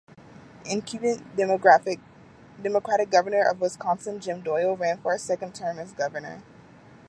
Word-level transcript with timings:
Incumbent 0.65 1.35
Democratic 1.37 1.99
Governor 3.11 3.43
of 3.51 3.61
Wisconsin 3.61 4.19
Jim 4.19 4.41
Doyle 4.41 4.75
ran 4.75 4.97
for 4.97 5.13
a 5.13 5.19
second 5.19 5.53
term 5.53 5.77
as 5.77 5.91
governor. 5.93 6.41